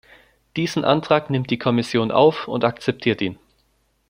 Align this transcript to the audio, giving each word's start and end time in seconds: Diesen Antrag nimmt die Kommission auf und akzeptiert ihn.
Diesen 0.57 0.83
Antrag 0.83 1.29
nimmt 1.29 1.51
die 1.51 1.59
Kommission 1.59 2.09
auf 2.09 2.47
und 2.47 2.63
akzeptiert 2.63 3.21
ihn. 3.21 3.37